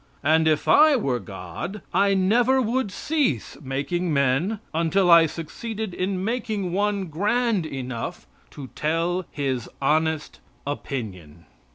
And, 0.23 0.47
if 0.47 0.67
I 0.67 0.95
were 0.95 1.19
God, 1.19 1.83
I 1.93 2.15
never 2.15 2.59
would 2.59 2.91
cease 2.91 3.55
making 3.61 4.11
men 4.11 4.59
until 4.73 5.11
I 5.11 5.27
succeeded 5.27 5.93
in 5.93 6.23
making 6.25 6.71
one 6.73 7.05
grand 7.05 7.67
enough 7.67 8.25
to 8.49 8.69
tell 8.73 9.25
his 9.29 9.69
honest 9.79 10.39
opinion. 10.65 11.45